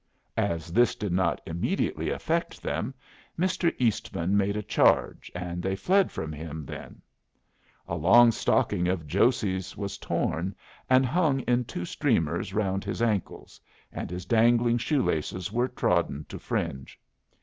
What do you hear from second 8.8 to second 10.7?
of Josey's was torn,